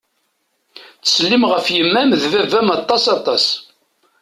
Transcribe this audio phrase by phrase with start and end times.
[0.99, 3.45] Ttsellim ɣef yemma-m d baba-m aṭas aṭas.